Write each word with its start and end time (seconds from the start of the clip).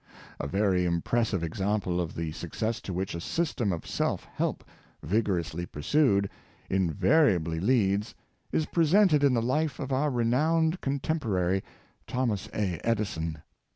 A 0.39 0.47
very 0.47 0.83
impressive 0.85 1.43
example 1.43 2.01
of 2.01 2.15
the 2.15 2.31
success 2.31 2.81
to 2.81 2.91
which 2.91 3.13
a 3.13 3.21
system 3.21 3.71
of 3.71 3.85
self 3.85 4.23
help, 4.33 4.63
vigorously 5.03 5.67
pursued, 5.67 6.27
invariably 6.71 7.59
leads, 7.59 8.15
is 8.51 8.65
presented 8.65 9.23
in 9.23 9.35
the 9.35 9.41
Hfe 9.43 9.77
of 9.77 9.91
our 9.91 10.09
renowned 10.09 10.81
contempo 10.81 11.27
rary, 11.33 11.63
Thomas 12.07 12.49
A. 12.51 12.79
Edison. 12.83 13.43